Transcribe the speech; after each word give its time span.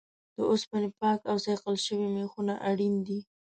د 0.35 0.37
اوسپنې 0.51 0.89
پاک 0.99 1.19
او 1.31 1.37
صیقل 1.45 1.75
شوي 1.85 2.07
میخونه 2.17 2.53
اړین 2.69 2.95
دي. 3.07 3.19